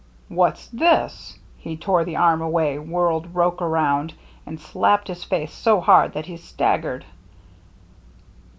[0.29, 4.15] "What's this?" He tore the arm away, whirled Roche around,
[4.47, 7.05] and slapped his face so hard that he staggered.